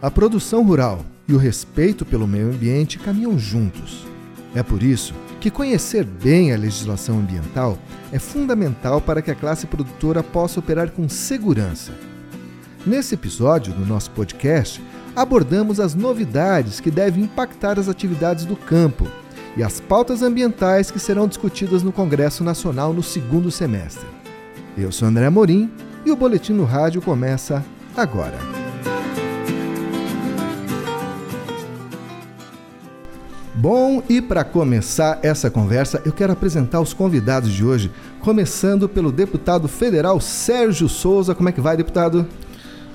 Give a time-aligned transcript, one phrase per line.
[0.00, 4.06] A produção rural e o respeito pelo meio ambiente caminham juntos.
[4.54, 7.76] É por isso que conhecer bem a legislação ambiental
[8.12, 11.92] é fundamental para que a classe produtora possa operar com segurança.
[12.86, 14.80] Nesse episódio do nosso podcast,
[15.16, 19.06] abordamos as novidades que devem impactar as atividades do campo
[19.56, 24.06] e as pautas ambientais que serão discutidas no Congresso Nacional no segundo semestre.
[24.76, 25.68] Eu sou André Morim
[26.06, 27.64] e o Boletim no Rádio começa
[27.96, 28.57] agora.
[33.60, 37.90] Bom, e para começar essa conversa, eu quero apresentar os convidados de hoje,
[38.20, 41.34] começando pelo deputado federal Sérgio Souza.
[41.34, 42.24] Como é que vai, deputado?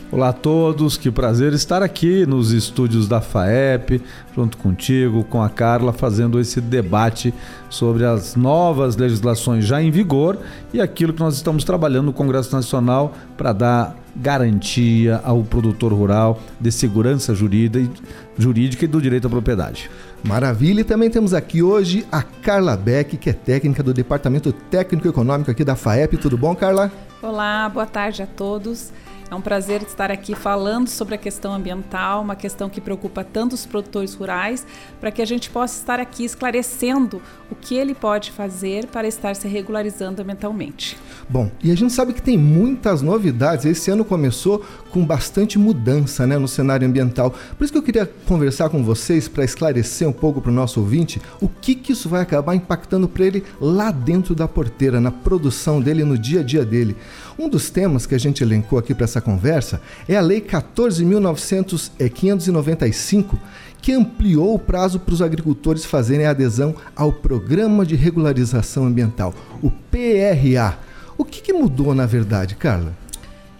[0.09, 4.01] Olá a todos, que prazer estar aqui nos estúdios da FAEP,
[4.33, 7.33] junto contigo, com a Carla, fazendo esse debate
[7.69, 10.37] sobre as novas legislações já em vigor
[10.73, 16.39] e aquilo que nós estamos trabalhando no Congresso Nacional para dar garantia ao produtor rural
[16.57, 19.89] de segurança jurídica e do direito à propriedade.
[20.23, 25.07] Maravilha, e também temos aqui hoje a Carla Beck, que é técnica do Departamento Técnico
[25.07, 26.15] Econômico aqui da FAEP.
[26.17, 26.89] Tudo bom, Carla?
[27.23, 28.91] Olá, boa tarde a todos.
[29.31, 33.53] É um prazer estar aqui falando sobre a questão ambiental, uma questão que preocupa tanto
[33.53, 34.63] os produtores rurais,
[34.99, 39.35] para que a gente possa estar aqui esclarecendo o que ele pode fazer para estar
[39.35, 40.97] se regularizando ambientalmente.
[41.27, 43.65] Bom, e a gente sabe que tem muitas novidades.
[43.65, 47.33] Esse ano começou com bastante mudança né, no cenário ambiental.
[47.57, 50.79] Por isso que eu queria conversar com vocês para esclarecer um pouco para o nosso
[50.79, 55.11] ouvinte o que, que isso vai acabar impactando para ele lá dentro da porteira, na
[55.11, 56.95] produção dele, no dia a dia dele.
[57.37, 63.37] Um dos temas que a gente elencou aqui para essa conversa é a Lei 14.595,
[63.81, 69.33] que ampliou o prazo para os agricultores fazerem a adesão ao Programa de Regularização Ambiental,
[69.61, 70.79] o PRA.
[71.17, 72.93] O que, que mudou na verdade, Carla?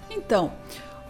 [0.10, 0.54] Então,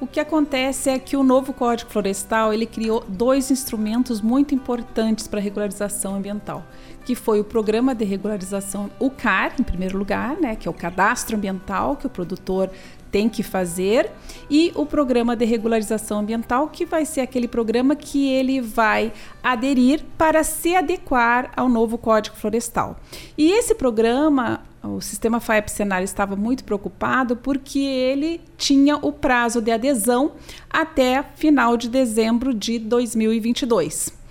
[0.03, 5.29] o que acontece é que o novo Código Florestal ele criou dois instrumentos muito importantes
[5.29, 6.61] para a regularização ambiental,
[7.05, 10.73] que foi o Programa de Regularização, o CAR, em primeiro lugar, né, que é o
[10.73, 12.69] Cadastro Ambiental que o produtor
[13.13, 14.11] tem que fazer,
[14.49, 19.13] e o Programa de Regularização Ambiental, que vai ser aquele programa que ele vai
[19.43, 22.99] aderir para se adequar ao novo Código Florestal.
[23.37, 29.61] E esse programa, o sistema FAEP Cenário estava muito preocupado porque ele tinha o prazo
[29.61, 30.31] de adesão
[30.67, 34.22] até final de dezembro de 2022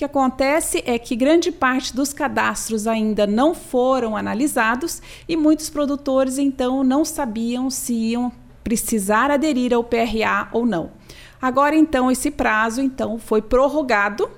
[0.00, 6.38] que acontece é que grande parte dos cadastros ainda não foram analisados e muitos produtores
[6.38, 8.32] então não sabiam se iam
[8.64, 10.92] precisar aderir ao PRA ou não.
[11.38, 14.30] Agora então esse prazo então foi prorrogado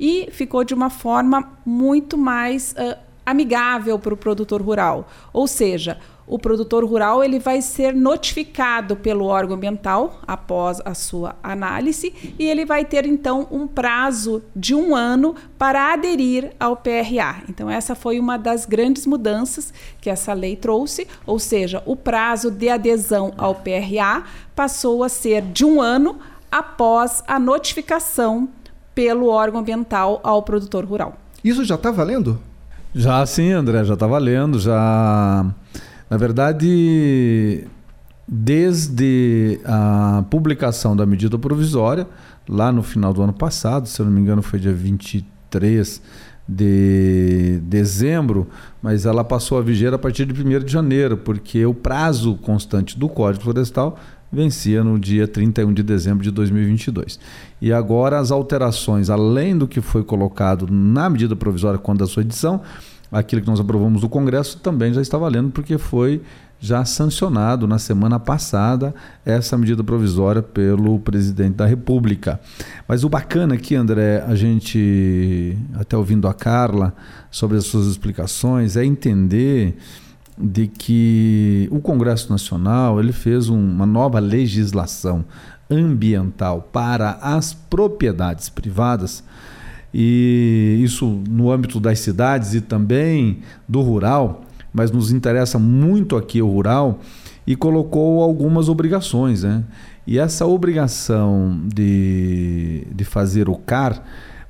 [0.00, 5.98] e ficou de uma forma muito mais uh, amigável para o produtor rural, ou seja,
[6.26, 12.44] o produtor rural ele vai ser notificado pelo órgão ambiental após a sua análise e
[12.44, 17.42] ele vai ter então um prazo de um ano para aderir ao PRA.
[17.48, 22.50] Então essa foi uma das grandes mudanças que essa lei trouxe, ou seja, o prazo
[22.50, 24.24] de adesão ao PRA
[24.54, 26.18] passou a ser de um ano
[26.50, 28.48] após a notificação
[28.94, 31.16] pelo órgão ambiental ao produtor rural.
[31.42, 32.38] Isso já está valendo?
[32.94, 35.44] Já sim, André, já está valendo, já
[36.14, 37.66] na verdade,
[38.28, 42.06] desde a publicação da medida provisória,
[42.48, 46.00] lá no final do ano passado, se eu não me engano foi dia 23
[46.48, 48.46] de dezembro,
[48.80, 52.96] mas ela passou a viger a partir de 1 de janeiro, porque o prazo constante
[52.96, 53.98] do Código Florestal
[54.30, 57.18] vencia no dia 31 de dezembro de 2022.
[57.60, 62.22] E agora as alterações, além do que foi colocado na medida provisória quando a sua
[62.22, 62.62] edição,
[63.14, 66.20] aquilo que nós aprovamos do Congresso também já está valendo, porque foi
[66.58, 68.94] já sancionado na semana passada
[69.24, 72.40] essa medida provisória pelo presidente da República.
[72.88, 76.94] Mas o bacana aqui, André, a gente, até ouvindo a Carla
[77.30, 79.76] sobre as suas explicações, é entender
[80.36, 85.24] de que o Congresso Nacional ele fez uma nova legislação
[85.70, 89.22] ambiental para as propriedades privadas
[89.96, 93.38] e isso no âmbito das cidades e também
[93.68, 94.42] do rural,
[94.72, 96.98] mas nos interessa muito aqui o rural,
[97.46, 99.44] e colocou algumas obrigações.
[99.44, 99.62] Né?
[100.04, 104.02] E essa obrigação de, de fazer o CAR,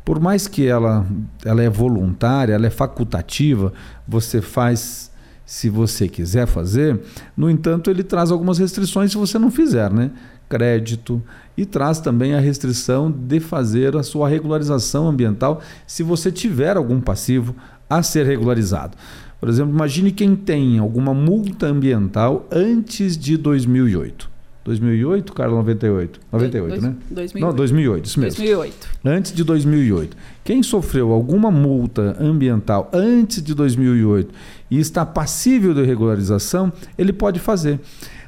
[0.02, 1.04] por mais que ela,
[1.44, 3.70] ela é voluntária, ela é facultativa,
[4.08, 5.12] você faz
[5.46, 6.98] se você quiser fazer,
[7.36, 10.10] no entanto, ele traz algumas restrições se você não fizer, né?
[10.48, 11.22] Crédito
[11.56, 17.00] e traz também a restrição de fazer a sua regularização ambiental se você tiver algum
[17.00, 17.54] passivo
[17.88, 18.96] a ser regularizado.
[19.40, 24.34] Por exemplo, imagine quem tem alguma multa ambiental antes de 2008.
[24.64, 26.20] 2008, Carlos, 98?
[26.32, 26.96] 98, dois, né?
[27.10, 27.46] 2008.
[27.46, 28.38] Não, 2008, isso mesmo.
[28.38, 28.88] 2008.
[29.04, 30.16] Antes de 2008.
[30.42, 34.34] Quem sofreu alguma multa ambiental antes de 2008
[34.70, 37.78] e está passível de regularização, ele pode fazer.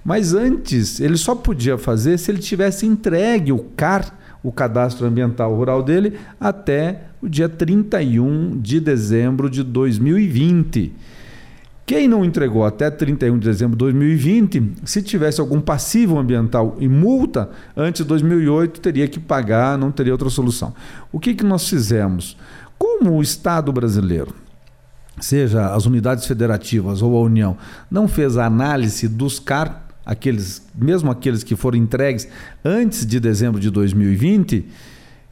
[0.07, 5.53] Mas antes, ele só podia fazer se ele tivesse entregue o CAR, o Cadastro Ambiental
[5.53, 10.93] Rural dele, até o dia 31 de dezembro de 2020.
[11.85, 16.87] Quem não entregou até 31 de dezembro de 2020, se tivesse algum passivo ambiental e
[16.87, 20.73] multa antes de 2008, teria que pagar, não teria outra solução.
[21.11, 22.37] O que, que nós fizemos?
[22.79, 24.33] Como o Estado brasileiro,
[25.19, 27.57] seja as unidades federativas ou a União,
[27.91, 32.29] não fez a análise dos CAR, aqueles, mesmo aqueles que foram entregues
[32.65, 34.65] antes de dezembro de 2020,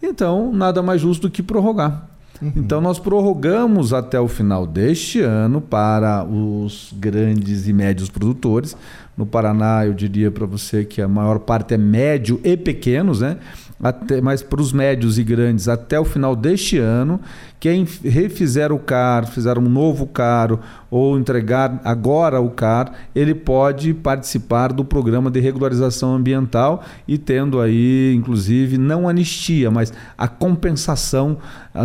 [0.02, 2.10] então nada mais justo do que prorrogar.
[2.42, 2.52] Uhum.
[2.56, 8.76] Então, nós prorrogamos até o final deste ano para os grandes e médios produtores.
[9.16, 13.38] No Paraná, eu diria para você que a maior parte é médio e pequenos, né?
[13.82, 17.20] Até, mas para os médios e grandes até o final deste ano,
[17.60, 20.58] quem refizer o CAR, fizer um novo CAR
[20.90, 27.60] ou entregar agora o CAR, ele pode participar do programa de regularização ambiental e tendo
[27.60, 31.38] aí, inclusive, não anistia, mas a compensação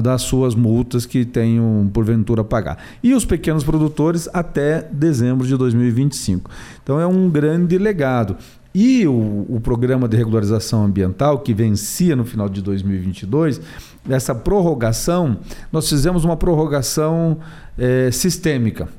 [0.03, 2.77] das suas multas que tenham porventura pagar.
[3.01, 6.51] E os pequenos produtores até dezembro de 2025.
[6.89, 8.35] Então é um grande legado.
[8.73, 13.61] E o, o, programa de regularização ambiental, que vencia no final de 2022,
[14.09, 15.37] essa prorrogação,
[15.71, 17.37] nós fizemos uma prorrogação
[17.77, 18.89] é, sistêmica.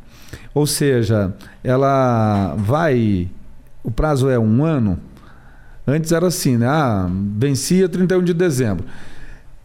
[0.54, 1.34] Ou seja,
[1.64, 3.28] ela vai.
[3.82, 4.96] O prazo é um ano.
[5.84, 6.69] Antes era assim, né?
[6.69, 8.84] Ah, vencia 31 de dezembro.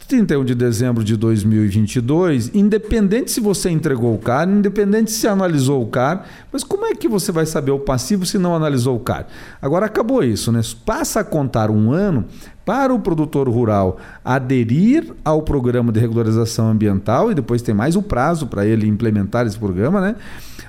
[0.06, 5.86] 31 de dezembro de 2022, independente se você entregou o CAR, independente se analisou o
[5.86, 9.26] CAR, mas como é que você vai saber o passivo se não analisou o CAR?
[9.60, 10.60] Agora acabou isso, né?
[10.84, 12.24] Passa a contar um ano
[12.64, 18.02] para o produtor rural aderir ao programa de regularização ambiental e depois tem mais o
[18.02, 20.16] prazo para ele implementar esse programa, né?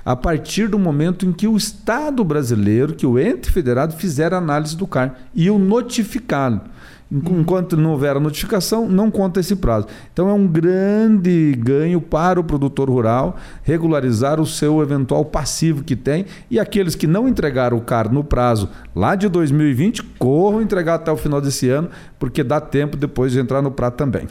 [0.04, 4.38] A partir do momento em que o Estado brasileiro, que o ente federado fizer a
[4.38, 6.60] análise do CAR e o notificá-lo.
[7.10, 9.86] Enquanto não houver a notificação, não conta esse prazo.
[10.12, 15.96] Então é um grande ganho para o produtor rural regularizar o seu eventual passivo que
[15.96, 20.96] tem e aqueles que não entregaram o CAR no prazo lá de 2020, corram entregar
[20.96, 21.88] até o final desse ano,
[22.18, 24.26] porque dá tempo depois de entrar no prazo também.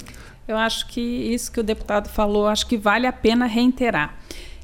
[0.48, 4.16] Eu acho que isso que o deputado falou, acho que vale a pena reiterar.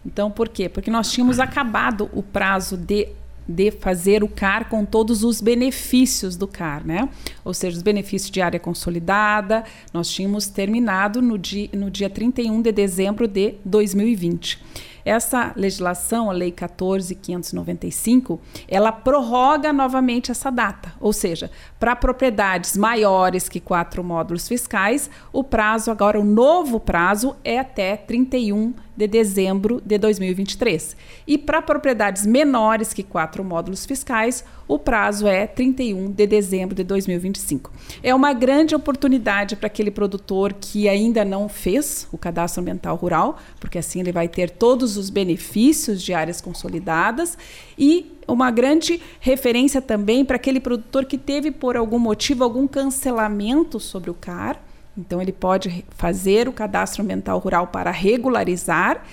[0.05, 0.69] Então, por quê?
[0.69, 3.09] Porque nós tínhamos acabado o prazo de
[3.47, 7.09] de fazer o CAR com todos os benefícios do CAR, né?
[7.43, 9.63] Ou seja, os benefícios de área consolidada,
[9.93, 14.59] nós tínhamos terminado no dia, no dia 31 de dezembro de 2020.
[15.05, 20.93] Essa legislação, a Lei 14.595, ela prorroga novamente essa data.
[20.99, 27.35] Ou seja, para propriedades maiores que quatro módulos fiscais, o prazo, agora o novo prazo,
[27.43, 30.95] é até 31 de dezembro de 2023.
[31.25, 36.83] E para propriedades menores que quatro módulos fiscais, o prazo é 31 de dezembro de
[36.83, 37.71] 2025.
[38.01, 43.37] É uma grande oportunidade para aquele produtor que ainda não fez o cadastro ambiental rural,
[43.59, 47.37] porque assim ele vai ter todos os benefícios de áreas consolidadas
[47.77, 53.79] e uma grande referência também para aquele produtor que teve por algum motivo algum cancelamento
[53.79, 54.59] sobre o CAR
[54.97, 59.03] então, ele pode fazer o cadastro ambiental rural para regularizar.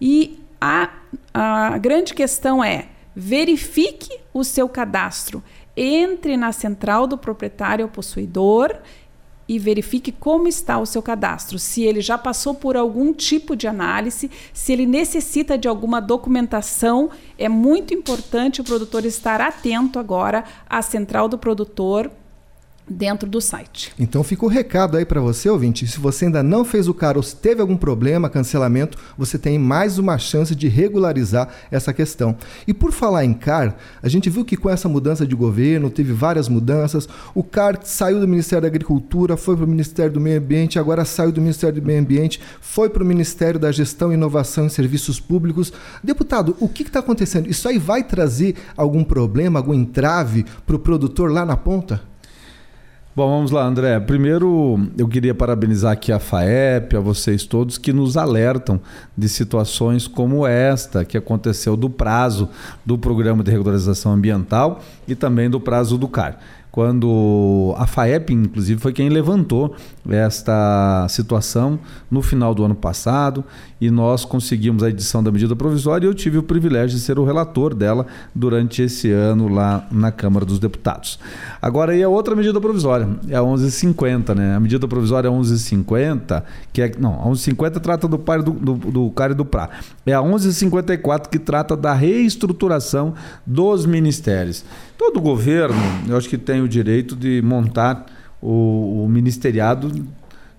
[0.00, 0.90] E a,
[1.32, 5.42] a grande questão é: verifique o seu cadastro.
[5.76, 8.76] Entre na central do proprietário ou possuidor
[9.48, 13.66] e verifique como está o seu cadastro, se ele já passou por algum tipo de
[13.66, 17.10] análise, se ele necessita de alguma documentação.
[17.36, 22.10] É muito importante o produtor estar atento agora à central do produtor
[22.92, 23.92] dentro do site.
[23.98, 25.86] Então fica o recado aí para você, ouvinte.
[25.86, 29.58] Se você ainda não fez o CAR ou se teve algum problema, cancelamento, você tem
[29.58, 32.36] mais uma chance de regularizar essa questão.
[32.66, 36.12] E por falar em CAR, a gente viu que com essa mudança de governo, teve
[36.12, 37.08] várias mudanças.
[37.34, 41.04] O CAR saiu do Ministério da Agricultura, foi para o Ministério do Meio Ambiente, agora
[41.04, 45.18] saiu do Ministério do Meio Ambiente, foi para o Ministério da Gestão, Inovação e Serviços
[45.18, 45.72] Públicos.
[46.02, 47.48] Deputado, o que está acontecendo?
[47.48, 52.11] Isso aí vai trazer algum problema, algum entrave para o produtor lá na ponta?
[53.14, 54.00] Bom, vamos lá, André.
[54.00, 58.80] Primeiro, eu queria parabenizar aqui a FAEP, a vocês todos que nos alertam
[59.14, 62.48] de situações como esta que aconteceu do prazo
[62.86, 66.38] do Programa de Regularização Ambiental e também do prazo do CAR.
[66.72, 69.76] Quando a FAEP, inclusive, foi quem levantou
[70.08, 71.78] esta situação
[72.10, 73.44] no final do ano passado
[73.78, 77.18] e nós conseguimos a edição da medida provisória e eu tive o privilégio de ser
[77.18, 81.18] o relator dela durante esse ano lá na Câmara dos Deputados.
[81.60, 84.56] Agora aí a outra medida provisória, é a 1150, né?
[84.56, 88.74] A medida provisória é 1150, que é não, a 1150 trata do par do, do,
[88.76, 89.68] do do PRA.
[90.06, 93.12] É a 1154 que trata da reestruturação
[93.46, 94.64] dos ministérios.
[95.04, 95.74] Todo governo,
[96.08, 98.06] eu acho que tem o direito de montar
[98.40, 99.90] o, o ministeriado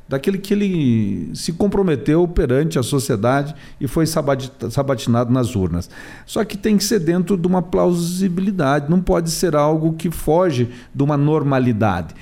[0.05, 5.89] daquele que ele se comprometeu perante a sociedade e foi sabatinado nas urnas.
[6.25, 10.69] Só que tem que ser dentro de uma plausibilidade, não pode ser algo que foge
[10.93, 12.13] de uma normalidade.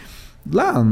[0.54, 0.86] Lá,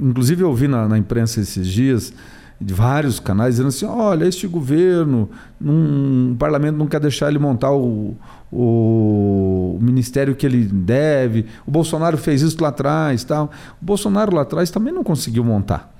[0.00, 2.12] inclusive eu vi na, na imprensa esses dias,
[2.60, 7.38] de vários canais dizendo assim: olha, este governo, num, o parlamento não quer deixar ele
[7.38, 8.16] montar o,
[8.52, 11.46] o, ministério que ele deve.
[11.66, 13.24] O Bolsonaro fez isso lá atrás.
[13.24, 13.50] Tal.
[13.80, 15.94] O Bolsonaro lá atrás também não conseguiu montar.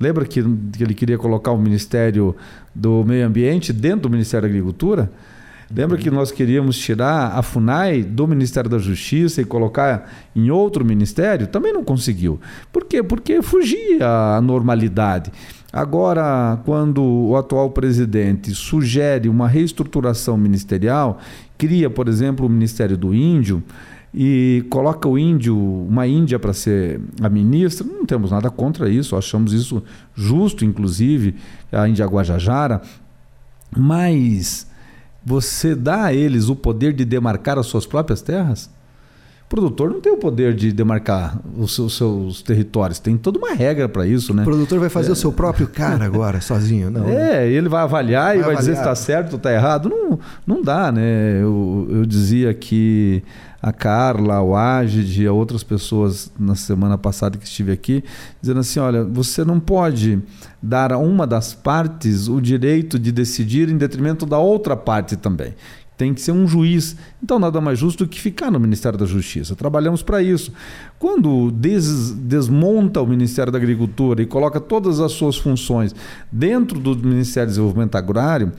[0.00, 2.34] Lembra que, que ele queria colocar o Ministério
[2.74, 5.10] do Meio Ambiente dentro do Ministério da Agricultura?
[5.74, 10.84] Lembra que nós queríamos tirar a FUNAI do Ministério da Justiça e colocar em outro
[10.84, 11.46] ministério?
[11.46, 12.38] Também não conseguiu.
[12.70, 13.02] Por quê?
[13.02, 14.06] Porque fugia
[14.36, 15.32] à normalidade.
[15.72, 21.18] Agora, quando o atual presidente sugere uma reestruturação ministerial,
[21.62, 23.62] cria, por exemplo, o Ministério do Índio
[24.12, 29.16] e coloca o índio, uma índia para ser a ministra, não temos nada contra isso,
[29.16, 29.80] achamos isso
[30.12, 31.36] justo, inclusive,
[31.70, 32.82] a Índia Guajajara,
[33.74, 34.66] mas
[35.24, 38.68] você dá a eles o poder de demarcar as suas próprias terras?
[39.52, 42.98] Produtor não tem o poder de demarcar os seus, seus territórios.
[42.98, 44.40] Tem toda uma regra para isso, né?
[44.40, 45.12] O produtor vai fazer é.
[45.12, 47.06] o seu próprio cara agora, sozinho, não?
[47.06, 48.60] É, ele vai avaliar vai e vai avaliar.
[48.60, 49.90] dizer se está certo ou está errado.
[49.90, 51.38] Não, não dá, né?
[51.42, 53.22] Eu, eu dizia que
[53.60, 58.02] a Carla, o Agid e outras pessoas na semana passada que estive aqui,
[58.40, 60.18] dizendo assim: olha, você não pode
[60.62, 65.52] dar a uma das partes o direito de decidir em detrimento da outra parte também
[66.02, 66.96] tem que ser um juiz.
[67.22, 69.54] Então, nada mais justo do que ficar no Ministério da Justiça.
[69.54, 70.52] Trabalhamos para isso.
[70.98, 75.94] Quando des, desmonta o Ministério da Agricultura e coloca todas as suas funções
[76.30, 78.52] dentro do Ministério do Desenvolvimento Agrário,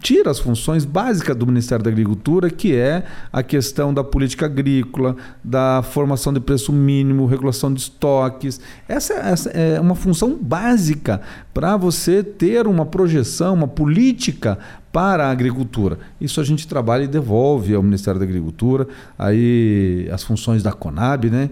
[0.00, 5.16] tira as funções básicas do Ministério da Agricultura, que é a questão da política agrícola,
[5.42, 8.60] da formação de preço mínimo, regulação de estoques.
[8.88, 11.20] Essa, essa é uma função básica
[11.52, 14.58] para você ter uma projeção, uma política
[14.94, 15.98] para a agricultura.
[16.20, 18.86] Isso a gente trabalha e devolve ao Ministério da Agricultura,
[19.18, 21.50] aí as funções da Conab, né?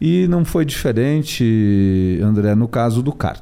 [0.00, 3.40] E não foi diferente, André, no caso do CAR.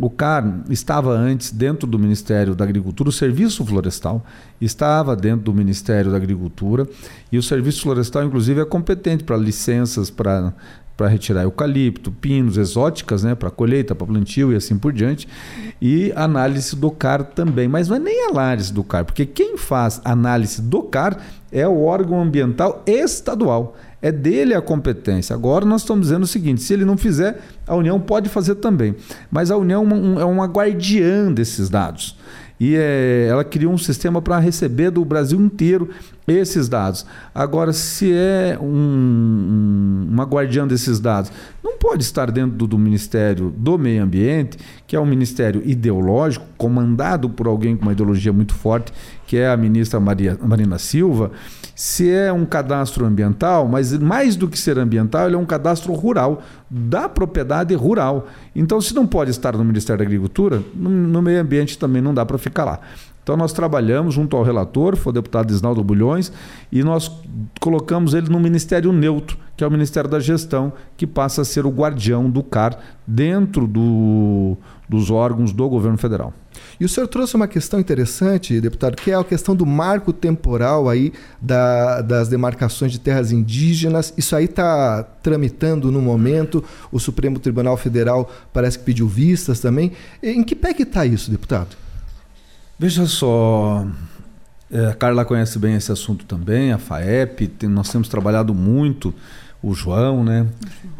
[0.00, 4.24] O CAR estava antes dentro do Ministério da Agricultura, o Serviço Florestal
[4.60, 6.84] estava dentro do Ministério da Agricultura
[7.30, 10.52] e o Serviço Florestal, inclusive, é competente para licenças para
[10.98, 15.28] para retirar eucalipto, pinos, exóticas, né, para colheita, para plantio e assim por diante,
[15.80, 17.68] e análise do CAR também.
[17.68, 21.16] Mas não é nem análise do CAR, porque quem faz análise do CAR
[21.52, 23.76] é o órgão ambiental estadual.
[24.02, 25.34] É dele a competência.
[25.34, 28.94] Agora nós estamos dizendo o seguinte: se ele não fizer, a União pode fazer também.
[29.30, 29.84] Mas a União
[30.20, 32.16] é uma guardiã desses dados
[32.60, 35.90] e é, ela criou um sistema para receber do Brasil inteiro
[36.34, 37.06] esses dados.
[37.34, 41.30] Agora, se é um, uma guardiã desses dados,
[41.62, 47.28] não pode estar dentro do, Ministério do Meio Ambiente, que é um ministério ideológico, comandado
[47.28, 48.92] por alguém com uma ideologia muito forte,
[49.26, 51.30] que é a ministra Maria, Marina Silva.
[51.74, 55.92] Se é um cadastro ambiental, mas mais do que ser ambiental, ele é um cadastro
[55.92, 58.26] rural, da propriedade rural.
[58.54, 62.12] Então, se não pode estar no Ministério da Agricultura, no, no meio ambiente também não
[62.12, 62.80] dá para ficar lá.
[63.28, 66.32] Então nós trabalhamos junto ao relator, foi o deputado Isnaldo Bulhões,
[66.72, 67.12] e nós
[67.60, 71.66] colocamos ele no Ministério Neutro, que é o Ministério da Gestão, que passa a ser
[71.66, 74.56] o guardião do CAR dentro do,
[74.88, 76.32] dos órgãos do governo federal.
[76.80, 80.88] E o senhor trouxe uma questão interessante, deputado, que é a questão do marco temporal
[80.88, 84.10] aí da, das demarcações de terras indígenas.
[84.16, 86.64] Isso aí está tramitando no momento.
[86.90, 89.92] O Supremo Tribunal Federal parece que pediu vistas também.
[90.22, 91.76] Em que pé que está isso, deputado?
[92.80, 93.84] Veja só,
[94.70, 99.12] é, a Carla conhece bem esse assunto também, a FAEP, tem, nós temos trabalhado muito,
[99.60, 100.46] o João, né?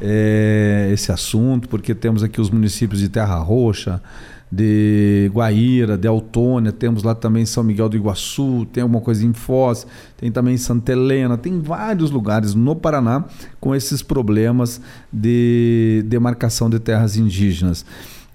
[0.00, 4.02] É, esse assunto, porque temos aqui os municípios de Terra Roxa,
[4.50, 9.32] de Guaíra, de Autônia, temos lá também São Miguel do Iguaçu, tem alguma coisa em
[9.32, 13.25] Foz, tem também Santa Helena, tem vários lugares no Paraná
[13.61, 14.80] com esses problemas
[15.12, 17.87] de demarcação de terras indígenas.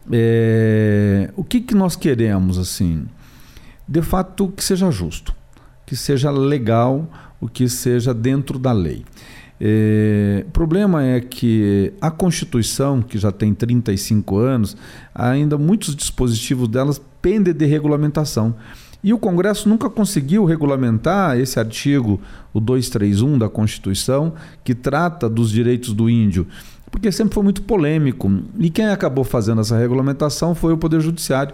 [0.10, 3.06] É, o que, que nós queremos assim?
[3.88, 5.34] De fato que seja justo,
[5.86, 7.10] que seja legal,
[7.40, 9.04] o que seja dentro da lei.
[9.60, 14.76] É, o problema é que a Constituição, que já tem 35 anos,
[15.14, 18.56] ainda muitos dispositivos delas pendem de regulamentação.
[19.04, 22.22] E o Congresso nunca conseguiu regulamentar esse artigo,
[22.54, 26.48] o 231 da Constituição, que trata dos direitos do índio,
[26.90, 28.32] porque sempre foi muito polêmico.
[28.58, 31.54] E quem acabou fazendo essa regulamentação foi o Poder Judiciário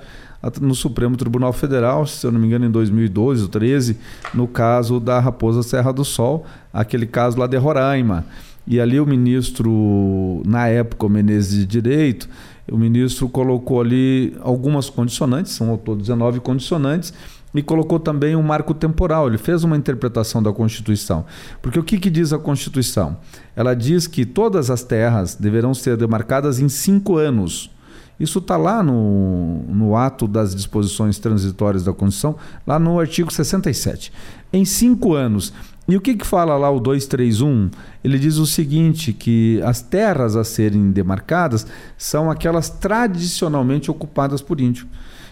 [0.62, 3.98] no Supremo Tribunal Federal, se eu não me engano, em 2012 ou 2013,
[4.34, 8.26] no caso da Raposa Serra do Sol, aquele caso lá de Roraima.
[8.66, 12.30] E ali o ministro, na época, o Menezes de Direito,
[12.72, 17.14] o ministro colocou ali algumas condicionantes, são ao todo 19 condicionantes,
[17.54, 19.28] e colocou também um marco temporal.
[19.28, 21.26] Ele fez uma interpretação da Constituição.
[21.62, 23.18] Porque o que, que diz a Constituição?
[23.56, 27.72] Ela diz que todas as terras deverão ser demarcadas em cinco anos.
[28.20, 32.36] Isso está lá no, no ato das disposições transitórias da Constituição,
[32.68, 34.12] lá no artigo 67.
[34.52, 35.54] Em cinco anos.
[35.88, 37.72] E o que, que fala lá o 231?
[38.04, 41.66] Ele diz o seguinte: que as terras a serem demarcadas
[41.98, 44.88] são aquelas tradicionalmente ocupadas por índio.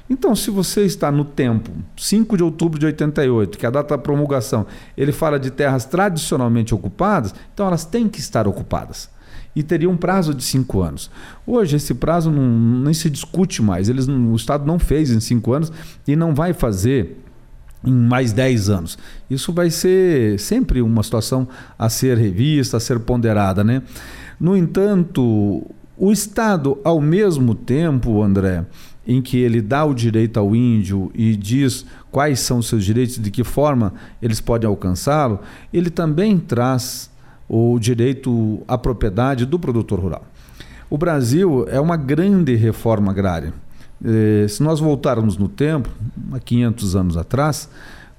[0.10, 3.98] Então, se você está no tempo, 5 de outubro de 88, que é a data
[3.98, 4.66] da promulgação,
[4.96, 9.10] ele fala de terras tradicionalmente ocupadas, então elas têm que estar ocupadas
[9.58, 11.10] e teria um prazo de cinco anos.
[11.44, 12.48] Hoje esse prazo não,
[12.84, 13.90] nem se discute mais.
[13.90, 15.72] Eles, o Estado não fez em cinco anos
[16.08, 17.18] e não vai fazer
[17.84, 19.00] em mais dez anos.
[19.28, 21.48] Isso vai ser sempre uma situação
[21.78, 23.64] a ser revista, a ser ponderada.
[23.64, 23.82] Né?
[24.40, 25.66] No entanto,
[25.98, 28.64] o Estado, ao mesmo tempo, André,
[29.08, 33.18] em que ele dá o direito ao índio e diz quais são os seus direitos,
[33.18, 35.40] de que forma eles podem alcançá-lo,
[35.74, 37.10] ele também traz
[37.48, 40.26] o direito à propriedade do produtor rural.
[40.90, 43.54] O Brasil é uma grande reforma agrária.
[44.04, 45.90] Eh, se nós voltarmos no tempo,
[46.32, 47.70] há 500 anos atrás,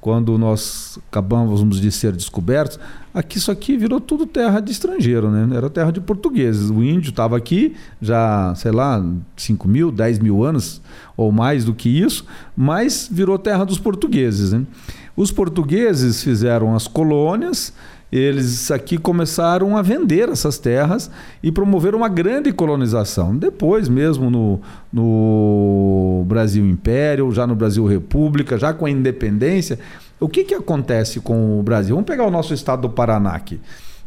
[0.01, 2.79] quando nós acabamos de ser descobertos,
[3.13, 5.57] aqui isso aqui virou tudo terra de estrangeiro, né?
[5.57, 6.71] Era terra de portugueses.
[6.71, 9.05] O índio estava aqui já, sei lá,
[9.37, 10.81] 5 mil, 10 mil anos
[11.17, 12.25] ou mais do que isso,
[12.57, 14.53] mas virou terra dos portugueses.
[14.53, 14.65] Né?
[15.17, 17.73] Os portugueses fizeram as colônias,
[18.11, 21.11] eles aqui começaram a vender essas terras
[21.43, 23.37] e promover uma grande colonização.
[23.37, 24.61] Depois, mesmo no,
[24.91, 29.79] no Brasil Império, já no Brasil República, já com a independência,
[30.19, 31.95] o que, que acontece com o Brasil?
[31.95, 33.61] Vamos pegar o nosso estado do Paraná aqui.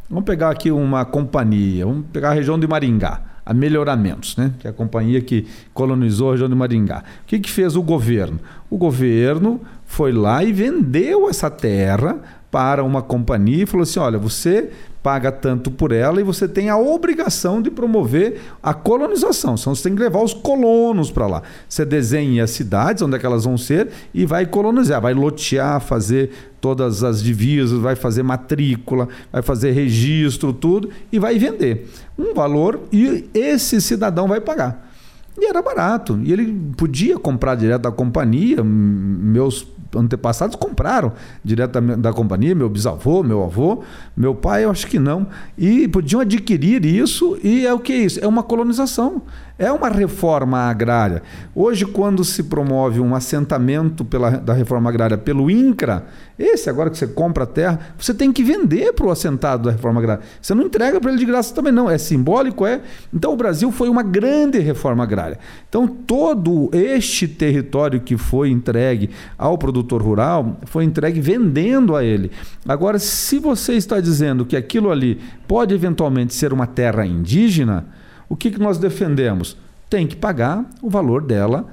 [0.10, 4.52] Vamos pegar aqui uma companhia, vamos pegar a região de Maringá, a Melhoramentos, né?
[4.60, 7.04] que é a companhia que colonizou a região de Maringá.
[7.24, 8.40] O que, que fez o governo?
[8.70, 12.20] O governo foi lá e vendeu essa terra
[12.52, 14.70] para uma companhia e falou assim: olha, você
[15.02, 19.56] paga tanto por ela e você tem a obrigação de promover a colonização.
[19.58, 21.42] Então você tem que levar os colonos para lá.
[21.68, 25.82] Você desenha as cidades, onde é que elas vão ser, e vai colonizar, vai lotear,
[25.82, 31.90] fazer todas as divisas, vai fazer matrícula, vai fazer registro, tudo, e vai vender.
[32.18, 34.92] Um valor e esse cidadão vai pagar.
[35.40, 36.20] E era barato.
[36.24, 38.64] E ele podia comprar direto da companhia.
[38.64, 43.84] Meus antepassados compraram da, da, companhia, meu bisavô, meu avô,
[44.15, 45.27] meu pai, eu acho que não.
[45.58, 48.19] E podiam adquirir isso, e é o que é isso?
[48.23, 49.21] É uma colonização,
[49.62, 51.21] é uma reforma agrária.
[51.54, 56.04] Hoje, quando se promove um assentamento pela, da reforma agrária pelo INCRA,
[56.39, 59.71] esse agora que você compra a terra, você tem que vender para o assentado da
[59.71, 60.24] reforma agrária.
[60.41, 61.88] Você não entrega para ele de graça também, não.
[61.88, 62.82] É simbólico, é.
[63.13, 65.38] Então, o Brasil foi uma grande reforma agrária.
[65.69, 72.32] Então, todo este território que foi entregue ao produtor rural foi entregue vendendo a ele.
[72.67, 77.86] Agora, se você está dizendo que aquilo ali pode eventualmente ser uma terra indígena,
[78.32, 79.58] o que, que nós defendemos?
[79.89, 81.67] Tem que pagar o valor dela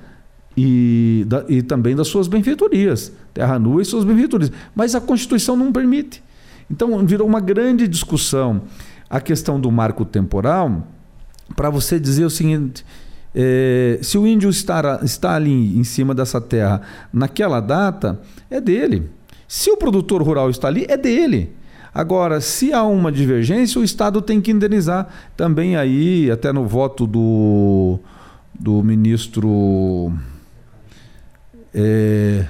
[0.57, 4.51] e, da, e também das suas benfeitorias, terra nua e suas benfeitorias.
[4.75, 6.21] Mas a Constituição não permite.
[6.68, 8.62] Então virou uma grande discussão
[9.09, 10.85] a questão do marco temporal
[11.55, 12.85] para você dizer o seguinte.
[13.33, 19.09] É, se o índio está, está ali em cima dessa terra naquela data, é dele.
[19.47, 21.53] Se o produtor rural está ali, é dele.
[21.92, 25.09] Agora, se há uma divergência, o Estado tem que indenizar.
[25.37, 27.98] Também aí, até no voto do,
[28.59, 30.12] do ministro
[31.74, 32.46] é,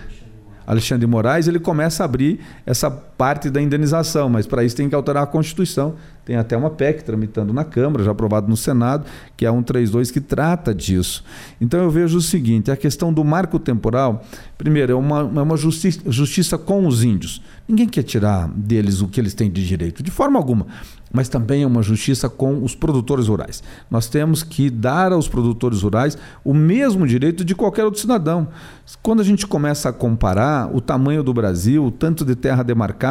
[0.66, 4.94] Alexandre Moraes, ele começa a abrir essa parte da indenização, mas para isso tem que
[4.94, 5.96] alterar a Constituição.
[6.24, 9.04] Tem até uma PEC tramitando na Câmara, já aprovado no Senado,
[9.36, 11.24] que é a 132, que trata disso.
[11.60, 14.22] Então eu vejo o seguinte: a questão do marco temporal,
[14.56, 17.42] primeiro, é uma, é uma justiça, justiça com os índios.
[17.66, 20.66] Ninguém quer tirar deles o que eles têm de direito, de forma alguma
[21.12, 23.62] mas também é uma justiça com os produtores rurais.
[23.90, 28.48] Nós temos que dar aos produtores rurais o mesmo direito de qualquer outro cidadão.
[29.02, 33.07] Quando a gente começa a comparar o tamanho do Brasil, o tanto de terra demarcada,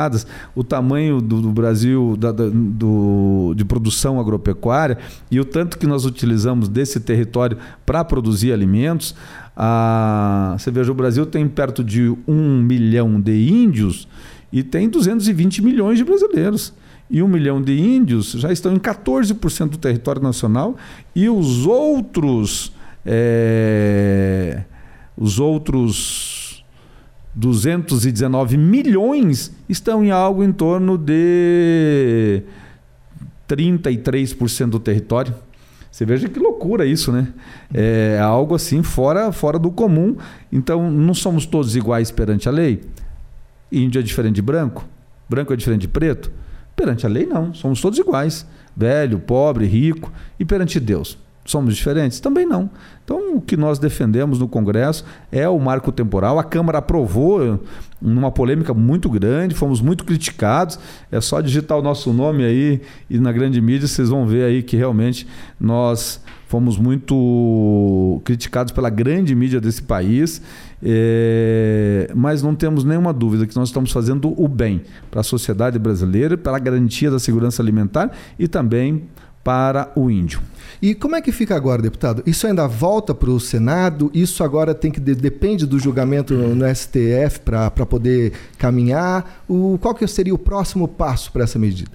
[0.55, 4.97] o tamanho do, do Brasil da, da, do, de produção agropecuária
[5.31, 9.15] e o tanto que nós utilizamos desse território para produzir alimentos.
[9.55, 14.07] A, você veja, o Brasil tem perto de um milhão de índios
[14.51, 16.73] e tem 220 milhões de brasileiros
[17.09, 20.75] e um milhão de índios já estão em 14% do território nacional
[21.15, 22.73] e os outros
[23.05, 24.63] é,
[25.17, 26.36] os outros
[27.37, 32.41] 219 milhões estão em algo em torno de
[33.47, 35.35] 33% do território.
[35.91, 37.27] Você veja que loucura isso, né?
[37.71, 40.17] É algo assim fora, fora do comum.
[40.51, 42.81] Então, não somos todos iguais perante a lei.
[43.71, 44.83] Índio é diferente de branco,
[45.29, 46.31] branco é diferente de preto.
[46.75, 47.53] Perante a lei, não.
[47.53, 48.47] Somos todos iguais.
[48.75, 50.11] Velho, pobre, rico.
[50.39, 52.19] E perante Deus, somos diferentes?
[52.19, 52.69] Também não.
[53.03, 56.37] Então, o que nós defendemos no Congresso é o marco temporal.
[56.37, 57.59] A Câmara aprovou
[58.01, 60.77] numa polêmica muito grande, fomos muito criticados.
[61.11, 64.61] É só digitar o nosso nome aí e na grande mídia vocês vão ver aí
[64.61, 65.25] que realmente
[65.59, 70.41] nós fomos muito criticados pela grande mídia desse país.
[70.83, 75.79] É, mas não temos nenhuma dúvida que nós estamos fazendo o bem para a sociedade
[75.79, 79.05] brasileira, para a garantia da segurança alimentar e também
[79.47, 80.41] para o índio.
[80.81, 82.21] E como é que fica agora, deputado?
[82.25, 84.11] Isso ainda volta para o Senado?
[84.13, 89.45] Isso agora tem que depende do julgamento no STF para poder caminhar?
[89.47, 91.91] O, qual que seria o próximo passo para essa medida?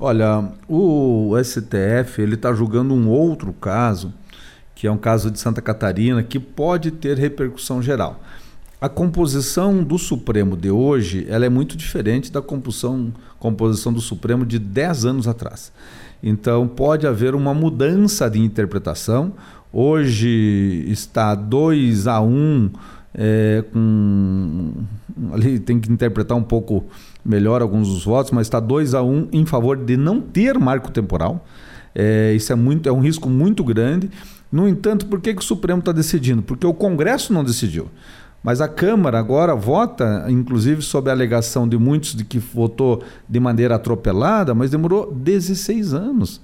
[0.00, 4.14] Olha, o STF ele está julgando um outro caso,
[4.74, 8.18] que é um caso de Santa Catarina, que pode ter repercussão geral.
[8.80, 14.46] A composição do Supremo de hoje ela é muito diferente da composição, composição do Supremo
[14.46, 15.70] de 10 anos atrás.
[16.22, 19.32] Então pode haver uma mudança de interpretação.
[19.72, 22.70] Hoje está 2 a 1 um,
[23.14, 24.72] é, com
[25.32, 26.84] ali tem que interpretar um pouco
[27.24, 30.58] melhor alguns dos votos, mas está 2 a 1 um em favor de não ter
[30.58, 31.44] marco temporal.
[31.94, 34.10] É, isso é muito é um risco muito grande.
[34.50, 36.42] No entanto, por que, que o Supremo está decidindo?
[36.42, 37.88] Porque o Congresso não decidiu.
[38.42, 43.40] Mas a Câmara agora vota, inclusive sob a alegação de muitos de que votou de
[43.40, 46.40] maneira atropelada, mas demorou 16 anos.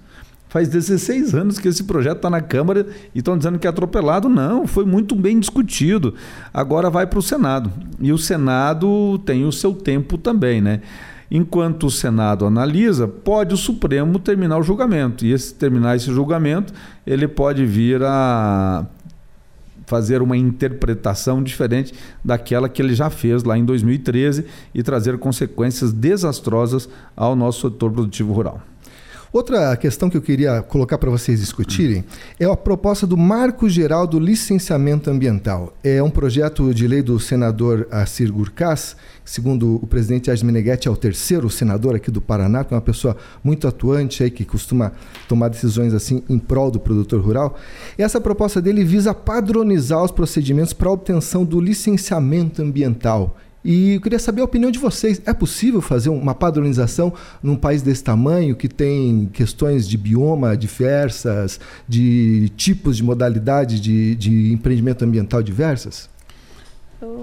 [0.55, 4.29] Faz 16 anos que esse projeto está na Câmara e estão dizendo que é atropelado.
[4.29, 6.15] Não, foi muito bem discutido.
[6.53, 7.73] Agora vai para o Senado.
[7.99, 10.81] E o Senado tem o seu tempo também, né?
[11.29, 15.27] Enquanto o Senado analisa, pode o Supremo terminar o julgamento.
[15.27, 16.73] E esse terminar esse julgamento,
[17.05, 18.87] ele pode vir a
[19.87, 21.93] fazer uma interpretação diferente
[22.25, 24.45] daquela que ele já fez lá em 2013
[24.75, 28.61] e trazer consequências desastrosas ao nosso setor produtivo rural.
[29.35, 32.05] Outra questão que eu queria colocar para vocês discutirem
[32.39, 35.77] é a proposta do Marco Geral do Licenciamento Ambiental.
[35.83, 38.95] É um projeto de lei do senador Assir Gurkaz,
[39.25, 42.81] segundo o presidente Ars Meneghetti, é o terceiro senador aqui do Paraná, que é uma
[42.81, 44.93] pessoa muito atuante aí, que costuma
[45.29, 47.59] tomar decisões assim em prol do produtor rural.
[47.99, 54.01] Essa proposta dele visa padronizar os procedimentos para a obtenção do licenciamento ambiental e eu
[54.01, 55.23] queria saber a opinião de vocês.
[55.25, 61.59] É possível fazer uma padronização num país desse tamanho, que tem questões de bioma diversas,
[61.89, 66.11] de tipos de modalidade de, de empreendimento ambiental diversas?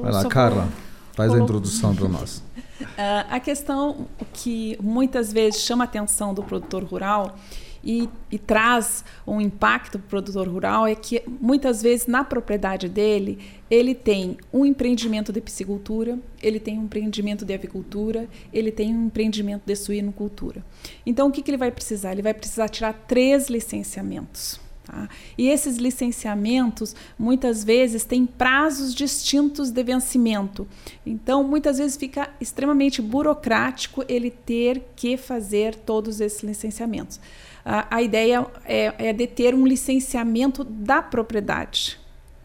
[0.01, 0.67] Vai lá, Carla,
[1.13, 2.43] faz a introdução para nós.
[2.81, 2.85] Uh,
[3.29, 7.37] a questão que muitas vezes chama a atenção do produtor rural
[7.83, 12.87] e, e traz um impacto para o produtor rural é que muitas vezes na propriedade
[12.87, 13.39] dele
[13.69, 19.05] ele tem um empreendimento de piscicultura, ele tem um empreendimento de avicultura, ele tem um
[19.05, 20.63] empreendimento de suinocultura.
[21.05, 22.11] Então o que, que ele vai precisar?
[22.11, 24.59] Ele vai precisar tirar três licenciamentos.
[24.83, 25.07] Tá?
[25.37, 30.67] E esses licenciamentos muitas vezes têm prazos distintos de vencimento.
[31.05, 37.19] Então, muitas vezes fica extremamente burocrático ele ter que fazer todos esses licenciamentos
[37.65, 41.99] a, a ideia é, é de ter um licenciamento da propriedade.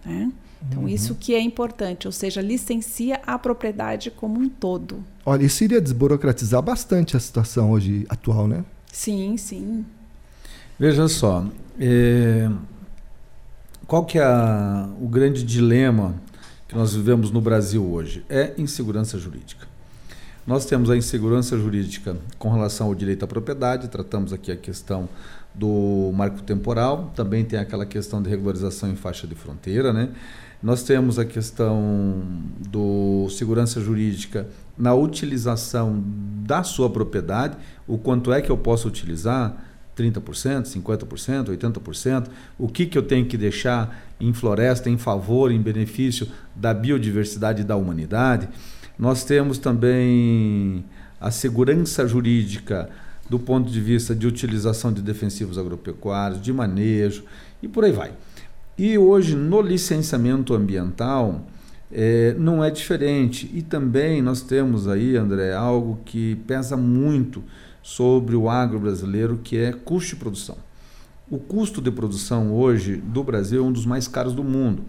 [0.05, 0.31] Né?
[0.69, 0.89] Então, uhum.
[0.89, 5.05] isso que é importante, ou seja, licencia a propriedade como um todo.
[5.25, 8.65] Olha, isso iria desburocratizar bastante a situação hoje atual, né?
[8.93, 9.85] Sim, sim.
[10.79, 11.47] Veja só,
[11.79, 12.51] é,
[13.87, 16.15] qual que é a, o grande dilema
[16.67, 18.25] que nós vivemos no Brasil hoje?
[18.29, 19.67] É insegurança jurídica.
[20.47, 25.09] Nós temos a insegurança jurídica com relação ao direito à propriedade, tratamos aqui a questão
[25.53, 30.11] do marco temporal, também tem aquela questão de regularização em faixa de fronteira, né?
[30.63, 32.23] Nós temos a questão
[32.61, 34.47] do segurança jurídica
[34.79, 36.01] na utilização
[36.47, 37.57] da sua propriedade,
[37.87, 39.57] o quanto é que eu posso utilizar,
[39.97, 42.27] 30%, 50%, 80%,
[42.59, 47.63] o que, que eu tenho que deixar em floresta em favor, em benefício da biodiversidade
[47.63, 48.49] e da humanidade.
[48.99, 50.85] Nós temos também
[51.21, 52.89] a segurança jurídica
[53.29, 57.25] do ponto de vista de utilização de defensivos agropecuários, de manejo
[57.63, 58.13] e por aí vai.
[58.79, 61.47] E hoje, no licenciamento ambiental,
[61.91, 63.51] é, não é diferente.
[63.55, 67.43] E também nós temos aí, André, algo que pesa muito
[67.83, 70.57] sobre o agro brasileiro, que é custo de produção.
[71.31, 74.83] O custo de produção hoje do Brasil é um dos mais caros do mundo.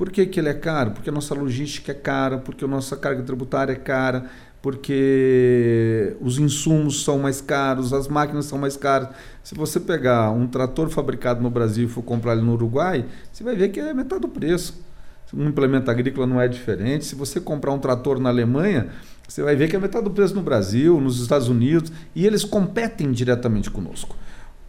[0.00, 0.92] Por que, que ele é caro?
[0.92, 4.30] Porque a nossa logística é cara, porque a nossa carga tributária é cara,
[4.62, 9.10] porque os insumos são mais caros, as máquinas são mais caras.
[9.44, 13.44] Se você pegar um trator fabricado no Brasil e for comprar ele no Uruguai, você
[13.44, 14.82] vai ver que é metade do preço.
[15.34, 17.04] Um implemento agrícola não é diferente.
[17.04, 18.88] Se você comprar um trator na Alemanha,
[19.28, 22.42] você vai ver que é metade do preço no Brasil, nos Estados Unidos, e eles
[22.42, 24.16] competem diretamente conosco.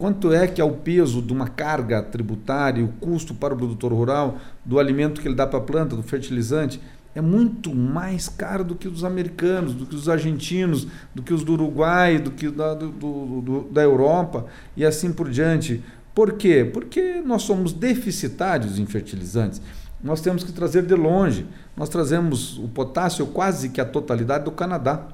[0.02, 3.92] Quanto é que é o peso de uma carga tributária, o custo para o produtor
[3.92, 6.80] rural, do alimento que ele dá para a planta, do fertilizante?
[7.14, 11.44] é muito mais caro do que os americanos, do que os argentinos, do que os
[11.44, 15.84] do Uruguai, do que da, do, do, da Europa e assim por diante.
[16.12, 16.64] Por quê?
[16.64, 19.62] Porque nós somos deficitários em fertilizantes.
[20.02, 21.46] Nós temos que trazer de longe.
[21.76, 25.06] Nós trazemos o potássio quase que a totalidade do Canadá.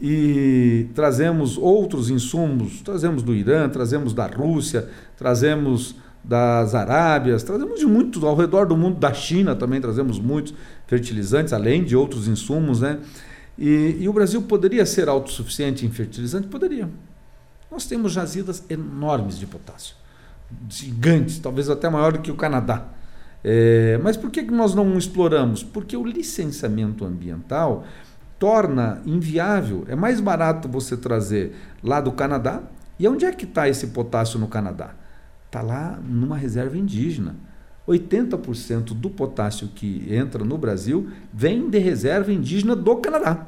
[0.00, 7.86] E trazemos outros insumos, trazemos do Irã, trazemos da Rússia, trazemos das Arábias, trazemos de
[7.86, 10.54] muitos ao redor do mundo, da China também trazemos muitos
[10.86, 12.98] fertilizantes, além de outros insumos, né?
[13.58, 16.48] E, e o Brasil poderia ser autossuficiente em fertilizante?
[16.48, 16.88] Poderia.
[17.70, 19.94] Nós temos jazidas enormes de potássio,
[20.68, 22.88] gigantes, talvez até maior do que o Canadá.
[23.42, 25.62] É, mas por que nós não exploramos?
[25.62, 27.84] Porque o licenciamento ambiental
[28.38, 29.84] torna inviável.
[29.88, 32.62] É mais barato você trazer lá do Canadá.
[32.98, 34.90] E onde é que está esse potássio no Canadá?
[35.46, 37.36] Está lá numa reserva indígena.
[37.86, 43.46] 80% do potássio que entra no Brasil vem de reserva indígena do Canadá.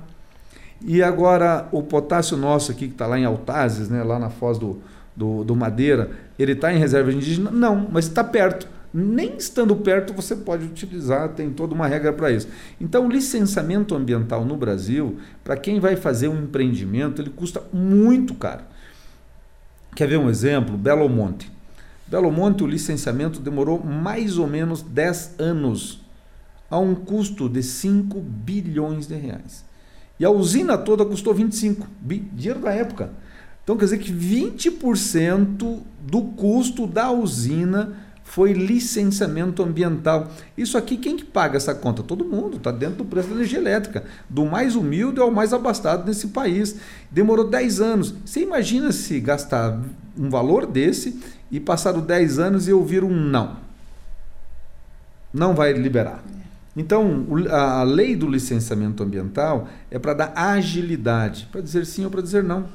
[0.84, 4.58] E agora o potássio nosso aqui, que está lá em Altazes, né, lá na foz
[4.58, 4.80] do,
[5.14, 7.50] do, do Madeira, ele está em reserva indígena?
[7.50, 8.68] Não, mas está perto.
[8.92, 12.48] Nem estando perto você pode utilizar, tem toda uma regra para isso.
[12.80, 18.34] Então, o licenciamento ambiental no Brasil, para quem vai fazer um empreendimento, ele custa muito
[18.34, 18.64] caro.
[19.94, 20.76] Quer ver um exemplo?
[20.76, 21.50] Belo Monte.
[22.06, 26.00] Belo Monte, o licenciamento demorou mais ou menos 10 anos,
[26.70, 29.64] a um custo de 5 bilhões de reais.
[30.18, 31.86] E a usina toda custou 25,
[32.32, 33.10] dinheiro da época.
[33.62, 37.96] Então quer dizer que 20% do custo da usina
[38.26, 40.28] foi licenciamento ambiental.
[40.58, 42.02] Isso aqui, quem que paga essa conta?
[42.02, 46.04] Todo mundo, está dentro do preço da energia elétrica, do mais humilde ao mais abastado
[46.04, 46.76] nesse país.
[47.10, 48.14] Demorou 10 anos.
[48.24, 49.80] Você imagina se gastar
[50.18, 51.18] um valor desse
[51.50, 53.56] e passaram 10 anos e ouvir um não.
[55.32, 56.22] Não vai liberar.
[56.76, 62.20] Então, a lei do licenciamento ambiental é para dar agilidade, para dizer sim ou para
[62.20, 62.66] dizer não.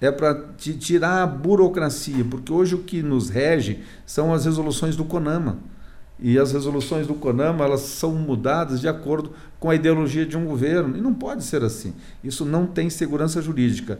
[0.00, 5.04] É para tirar a burocracia, porque hoje o que nos rege são as resoluções do
[5.04, 5.58] CONAMA.
[6.18, 10.44] E as resoluções do CONAMA elas são mudadas de acordo com a ideologia de um
[10.44, 10.96] governo.
[10.96, 11.94] E não pode ser assim.
[12.22, 13.98] Isso não tem segurança jurídica.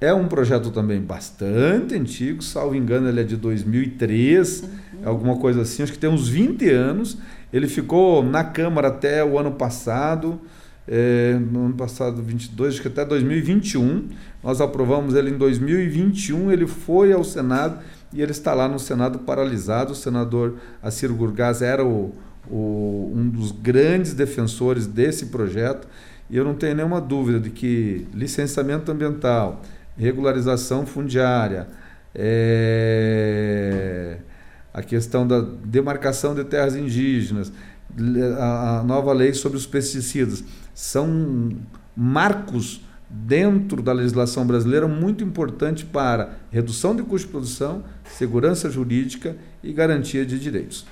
[0.00, 4.68] É um projeto também bastante antigo, salvo engano, ele é de 2003, uhum.
[5.04, 7.18] alguma coisa assim, acho que tem uns 20 anos.
[7.52, 10.40] Ele ficou na Câmara até o ano passado,
[10.88, 14.08] é, no ano passado, 22, acho que até 2021.
[14.42, 17.78] Nós aprovamos ele em 2021, ele foi ao Senado
[18.12, 19.92] e ele está lá no Senado paralisado.
[19.92, 22.14] O senador Aciro Gurgaz era o,
[22.50, 25.86] o, um dos grandes defensores desse projeto
[26.30, 29.62] e eu não tenho nenhuma dúvida de que licenciamento ambiental
[29.98, 31.66] regularização fundiária,
[32.14, 34.18] é,
[34.72, 37.52] a questão da demarcação de terras indígenas,
[38.38, 40.44] a, a nova lei sobre os pesticidas,
[40.78, 41.50] são
[41.96, 49.36] marcos dentro da legislação brasileira muito importante para redução de custo de produção, segurança jurídica
[49.60, 50.86] e garantia de direitos.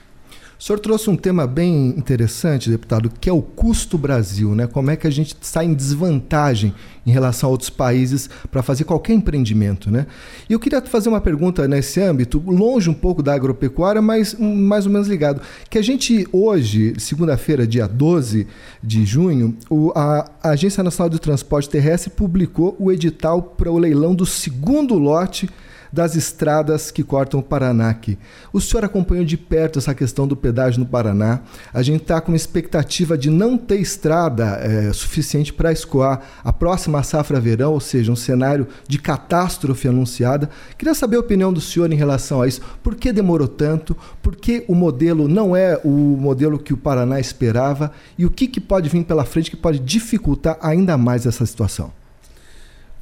[0.58, 4.66] O senhor trouxe um tema bem interessante, deputado, que é o custo Brasil, né?
[4.66, 8.84] Como é que a gente está em desvantagem em relação a outros países para fazer
[8.84, 10.06] qualquer empreendimento, né?
[10.48, 14.86] E eu queria fazer uma pergunta nesse âmbito, longe um pouco da agropecuária, mas mais
[14.86, 15.42] ou menos ligado.
[15.68, 18.46] Que a gente hoje, segunda-feira, dia 12
[18.82, 19.54] de junho,
[19.94, 25.50] a Agência Nacional de Transporte Terrestre publicou o edital para o leilão do segundo lote
[25.92, 28.18] das estradas que cortam o Paraná aqui.
[28.52, 31.40] O senhor acompanhou de perto essa questão do pedágio no Paraná.
[31.72, 36.52] A gente está com uma expectativa de não ter estrada é, suficiente para escoar a
[36.52, 40.50] próxima safra verão, ou seja, um cenário de catástrofe anunciada.
[40.76, 42.60] Queria saber a opinião do senhor em relação a isso.
[42.82, 43.96] Por que demorou tanto?
[44.22, 47.92] Por que o modelo não é o modelo que o Paraná esperava?
[48.18, 51.92] E o que, que pode vir pela frente que pode dificultar ainda mais essa situação?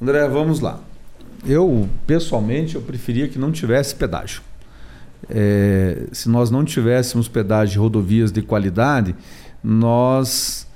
[0.01, 0.79] André, vamos lá.
[1.45, 4.41] Eu, pessoalmente, eu preferia que não tivesse pedágio.
[5.29, 9.15] É, se nós não tivéssemos pedágio de rodovias de qualidade,
[9.63, 10.67] nós,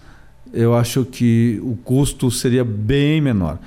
[0.54, 3.58] eu acho que o custo seria bem menor.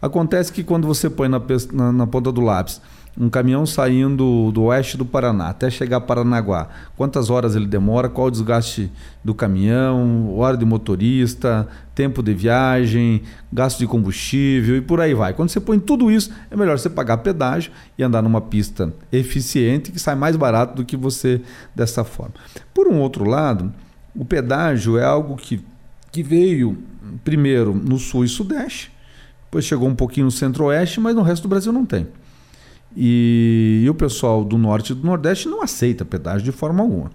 [0.00, 1.40] Acontece que quando você põe na,
[1.72, 2.80] na, na ponta do lápis
[3.20, 8.08] um caminhão saindo do oeste do Paraná até chegar a Paranaguá, quantas horas ele demora,
[8.08, 8.90] qual o desgaste
[9.22, 13.20] do caminhão, hora de motorista, tempo de viagem,
[13.52, 15.34] gasto de combustível e por aí vai.
[15.34, 19.92] Quando você põe tudo isso, é melhor você pagar pedágio e andar numa pista eficiente
[19.92, 21.42] que sai mais barato do que você
[21.74, 22.34] dessa forma.
[22.72, 23.70] Por um outro lado,
[24.16, 25.62] o pedágio é algo que,
[26.10, 26.78] que veio
[27.22, 28.90] primeiro no sul e sudeste,
[29.44, 32.06] depois chegou um pouquinho no centro-oeste, mas no resto do Brasil não tem.
[32.96, 37.10] E, e, o pessoal do norte e do nordeste não aceita pedágio de forma alguma.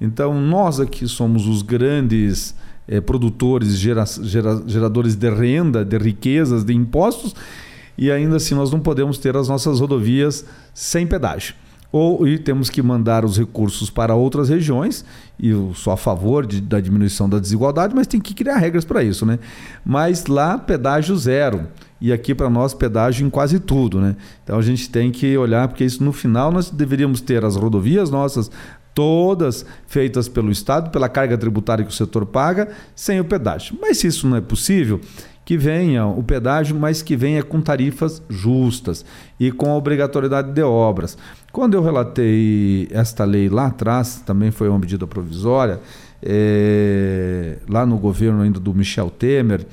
[0.00, 2.56] Então, nós aqui somos os grandes
[2.88, 7.34] eh, produtores, gera, gera, geradores de renda, de riquezas, de impostos,
[7.96, 11.54] e ainda assim nós não podemos ter as nossas rodovias sem pedágio
[11.92, 15.04] ou e temos que mandar os recursos para outras regiões,
[15.38, 18.84] e eu sou a favor de, da diminuição da desigualdade, mas tem que criar regras
[18.84, 19.38] para isso, né?
[19.84, 21.68] Mas lá, pedágio zero.
[22.00, 24.16] E aqui para nós, pedágio em quase tudo, né?
[24.42, 28.10] Então a gente tem que olhar, porque isso no final nós deveríamos ter as rodovias
[28.10, 28.50] nossas
[28.94, 33.76] todas feitas pelo Estado, pela carga tributária que o setor paga, sem o pedágio.
[33.80, 35.00] Mas se isso não é possível,
[35.44, 39.04] que venha o pedágio, mas que venha com tarifas justas
[39.38, 41.18] e com a obrigatoriedade de obras.
[41.50, 45.80] Quando eu relatei esta lei lá atrás, também foi uma medida provisória,
[46.22, 49.66] é, lá no governo ainda do Michel Temer,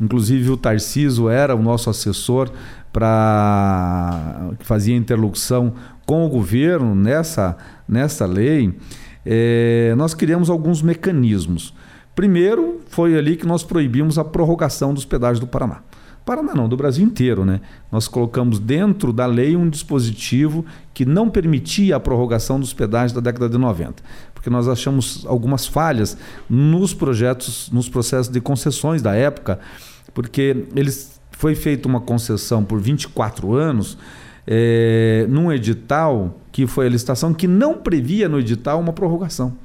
[0.00, 2.50] inclusive o Tarciso era o nosso assessor
[2.92, 5.72] para que fazia interlocução
[6.06, 7.56] com o governo nessa,
[7.88, 8.72] nessa lei,
[9.24, 11.74] é, nós criamos alguns mecanismos.
[12.14, 15.80] Primeiro, foi ali que nós proibimos a prorrogação dos pedágios do Paraná.
[16.24, 17.60] Paraná não, do Brasil inteiro, né?
[17.92, 23.20] Nós colocamos dentro da lei um dispositivo que não permitia a prorrogação dos pedágios da
[23.20, 26.16] década de 90, porque nós achamos algumas falhas
[26.48, 29.58] nos projetos, nos processos de concessões da época,
[30.14, 33.98] porque eles foi feita uma concessão por 24 anos
[34.46, 39.56] é, num edital que foi a licitação que não previa no edital uma prorrogação.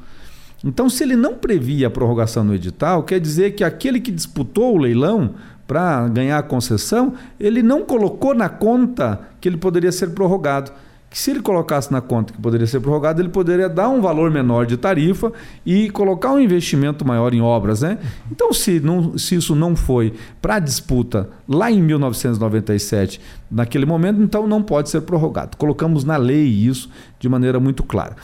[0.64, 4.76] Então, se ele não previa a prorrogação no edital, quer dizer que aquele que disputou
[4.76, 10.10] o leilão para ganhar a concessão, ele não colocou na conta que ele poderia ser
[10.10, 10.72] prorrogado.
[11.10, 14.30] Que se ele colocasse na conta que poderia ser prorrogado, ele poderia dar um valor
[14.30, 15.32] menor de tarifa
[15.66, 17.82] e colocar um investimento maior em obras.
[17.82, 17.98] Né?
[18.32, 23.20] Então, se, não, se isso não foi para a disputa lá em 1997,
[23.50, 25.58] naquele momento, então não pode ser prorrogado.
[25.58, 28.16] Colocamos na lei isso de maneira muito clara.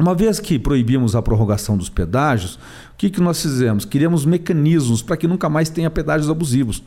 [0.00, 3.84] Uma vez que proibimos a prorrogação dos pedágios, o que, que nós fizemos?
[3.84, 6.82] Queríamos mecanismos para que nunca mais tenha pedágios abusivos.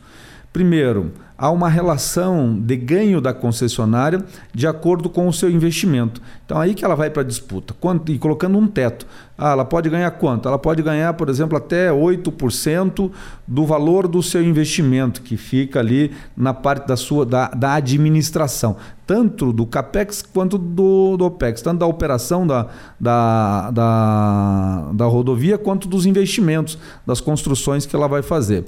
[0.54, 6.22] Primeiro, há uma relação de ganho da concessionária de acordo com o seu investimento.
[6.46, 9.04] Então, aí que ela vai para a disputa, quanto, e colocando um teto.
[9.36, 10.46] Ah, ela pode ganhar quanto?
[10.46, 13.10] Ela pode ganhar, por exemplo, até 8%
[13.48, 18.76] do valor do seu investimento, que fica ali na parte da sua da, da administração,
[19.04, 22.68] tanto do CAPEX quanto do, do OPEX, tanto da operação da,
[23.00, 28.64] da, da, da rodovia quanto dos investimentos, das construções que ela vai fazer.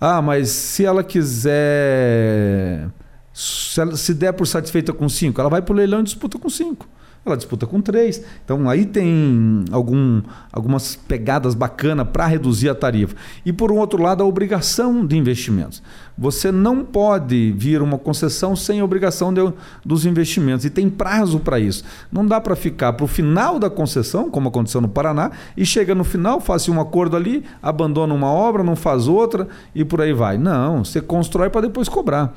[0.00, 2.88] Ah, mas se ela quiser.
[3.32, 6.38] Se, ela, se der por satisfeita com 5, ela vai para o leilão e disputa
[6.38, 6.88] com 5
[7.24, 8.22] ela disputa com três.
[8.44, 13.14] Então aí tem algum, algumas pegadas bacanas para reduzir a tarifa.
[13.44, 15.82] E por um outro lado, a obrigação de investimentos.
[16.16, 19.40] Você não pode vir uma concessão sem obrigação de,
[19.84, 20.64] dos investimentos.
[20.64, 21.84] E tem prazo para isso.
[22.10, 25.94] Não dá para ficar para o final da concessão, como aconteceu no Paraná, e chega
[25.94, 30.12] no final, faz um acordo ali, abandona uma obra, não faz outra e por aí
[30.12, 30.38] vai.
[30.38, 32.34] Não, você constrói para depois cobrar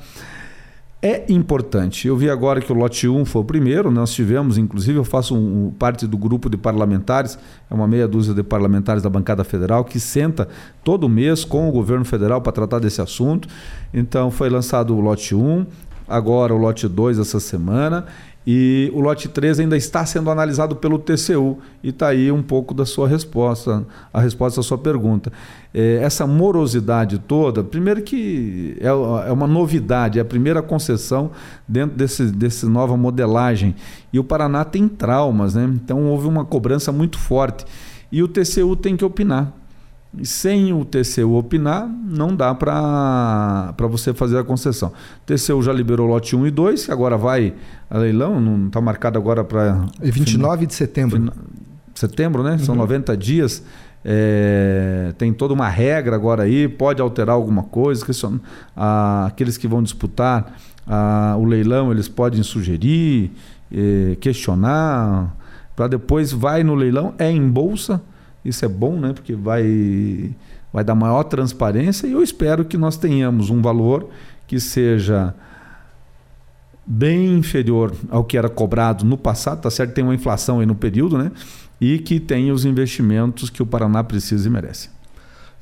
[1.04, 2.08] é importante.
[2.08, 5.36] Eu vi agora que o lote 1 foi o primeiro, nós tivemos, inclusive, eu faço
[5.36, 7.38] um, parte do grupo de parlamentares,
[7.70, 10.48] é uma meia dúzia de parlamentares da bancada federal, que senta
[10.82, 13.46] todo mês com o governo federal para tratar desse assunto.
[13.92, 15.66] Então, foi lançado o lote 1,
[16.08, 18.06] agora o lote 2 essa semana,
[18.46, 21.58] e o lote 3 ainda está sendo analisado pelo TCU.
[21.82, 25.32] E está aí um pouco da sua resposta, a resposta à sua pergunta.
[25.72, 31.30] É, essa morosidade toda, primeiro que é, é, uma novidade, é a primeira concessão
[31.66, 33.74] dentro desse, dessa nova modelagem.
[34.12, 35.64] E o Paraná tem traumas, né?
[35.74, 37.64] então houve uma cobrança muito forte.
[38.12, 39.52] E o TCU tem que opinar.
[40.22, 44.88] Sem o TCU opinar, não dá para você fazer a concessão.
[44.88, 47.54] O TCU já liberou lote 1 e 2, que agora vai
[47.90, 49.86] a leilão, não está marcado agora para.
[50.00, 51.32] É 29 de setembro.
[51.94, 52.52] Setembro, né?
[52.52, 52.58] Uhum.
[52.58, 53.62] São 90 dias.
[54.04, 58.04] É, tem toda uma regra agora aí, pode alterar alguma coisa.
[58.76, 60.54] Ah, aqueles que vão disputar
[60.86, 63.32] ah, o leilão, eles podem sugerir,
[63.72, 65.34] eh, questionar,
[65.74, 68.00] para depois vai no leilão, é em bolsa.
[68.44, 69.12] Isso é bom, né?
[69.12, 70.34] Porque vai,
[70.72, 74.08] vai dar maior transparência e eu espero que nós tenhamos um valor
[74.46, 75.34] que seja
[76.86, 79.94] bem inferior ao que era cobrado no passado, tá certo?
[79.94, 81.32] Tem uma inflação aí no período, né?
[81.80, 84.90] E que tenha os investimentos que o Paraná precisa e merece.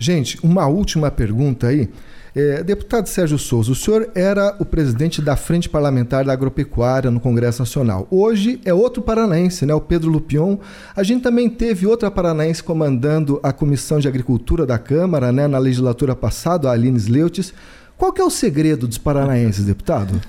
[0.03, 1.89] Gente, uma última pergunta aí.
[2.35, 7.21] É, deputado Sérgio Souza, o senhor era o presidente da Frente Parlamentar da Agropecuária no
[7.21, 8.09] Congresso Nacional.
[8.11, 10.59] Hoje é outro paranaense, né, o Pedro Lupion.
[10.97, 15.59] A gente também teve outra paranaense comandando a Comissão de Agricultura da Câmara né, na
[15.59, 17.55] legislatura passada, a Aline Sleutes.
[17.97, 20.21] Qual que é o segredo dos paranaenses, deputado?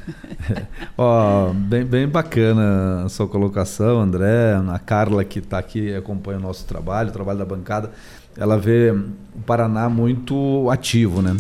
[0.96, 4.54] Ó, oh, bem, bem bacana a sua colocação, André.
[4.72, 7.90] A Carla, que está aqui acompanha o nosso trabalho, o trabalho da bancada,
[8.38, 11.36] ela vê o Paraná muito ativo, né?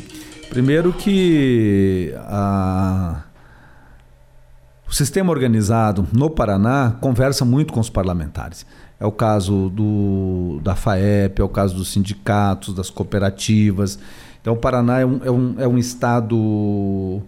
[0.49, 3.23] Primeiro que a...
[4.87, 8.65] o sistema organizado no Paraná conversa muito com os parlamentares.
[8.99, 13.99] É o caso do, da FAEP, é o caso dos sindicatos, das cooperativas.
[14.39, 17.21] Então, o Paraná é um, é um, é um estado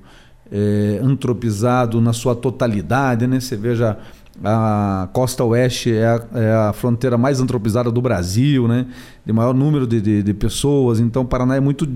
[0.51, 3.25] é, antropizado na sua totalidade.
[3.25, 3.39] Né?
[3.39, 3.97] Você veja,
[4.43, 8.85] a costa oeste é a, é a, fronteira mais antropizada do Brasil, né?
[9.25, 10.99] de maior número de, de, de pessoas.
[10.99, 11.87] Então, o Paraná é muito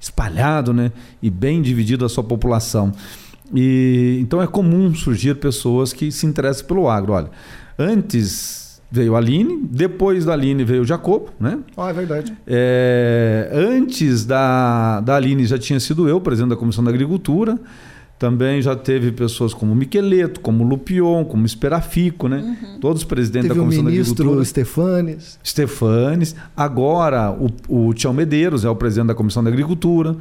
[0.00, 0.92] espalhado né?
[1.22, 2.92] e bem dividido a sua população.
[3.54, 7.12] E, então, é comum surgir pessoas que se interessam pelo agro.
[7.12, 7.30] Olha,
[7.78, 11.58] antes veio a Aline, depois da Aline veio o Jacobo, né?
[11.76, 12.32] Ah, é verdade.
[12.46, 17.58] É, antes da, da Aline já tinha sido eu, presidente da Comissão da Agricultura.
[18.24, 22.38] Também já teve pessoas como Miqueleto, como Lupion, como Esperafico, né?
[22.38, 22.80] Uhum.
[22.80, 24.44] Todos presidentes teve da Comissão o ministro da Agricultura.
[24.46, 25.38] Stefanes.
[25.44, 26.36] Stefanes.
[26.56, 27.50] Agora, o,
[27.88, 30.16] o Tião Medeiros é o presidente da Comissão da Agricultura.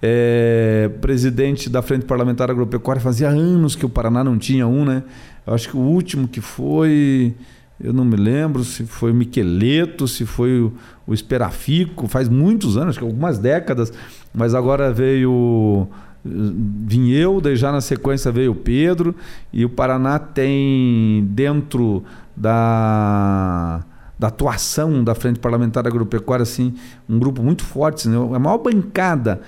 [0.00, 3.02] É, presidente da Frente Parlamentar Agropecuária.
[3.02, 5.02] Fazia anos que o Paraná não tinha um, né?
[5.44, 7.34] Eu acho que o último que foi
[7.80, 10.72] eu não me lembro se foi o Miqueleto, se foi o,
[11.08, 13.92] o Esperafico, faz muitos anos, acho que algumas décadas,
[14.32, 15.88] mas agora veio
[16.30, 19.14] vim eu, daí já na sequência veio o Pedro,
[19.52, 22.04] e o Paraná tem dentro
[22.36, 23.82] da,
[24.18, 26.74] da atuação da Frente Parlamentar Agropecuária assim,
[27.08, 28.16] um grupo muito forte, né?
[28.16, 29.40] a maior bancada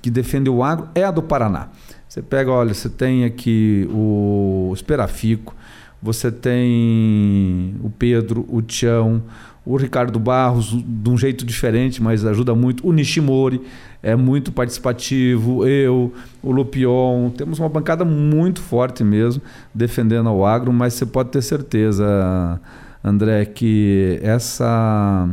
[0.00, 1.68] que defende o agro é a do Paraná.
[2.08, 5.54] Você pega, olha, você tem aqui o Esperafico,
[6.00, 9.22] você tem o Pedro, o Tião,
[9.68, 12.88] o Ricardo Barros, de um jeito diferente, mas ajuda muito.
[12.88, 13.60] O Nishimori
[14.02, 16.10] é muito participativo, eu,
[16.42, 17.28] o Lupion.
[17.28, 19.42] Temos uma bancada muito forte mesmo,
[19.74, 22.58] defendendo o agro, mas você pode ter certeza,
[23.04, 25.28] André, que essa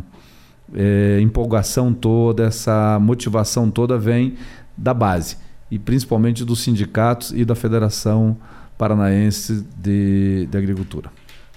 [0.74, 4.36] é, empolgação toda, essa motivação toda vem
[4.76, 5.38] da base,
[5.72, 8.36] e principalmente dos sindicatos e da federação
[8.78, 11.10] paranaense de, de agricultura.